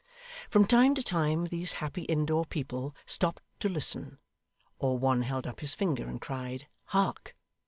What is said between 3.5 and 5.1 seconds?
to listen, or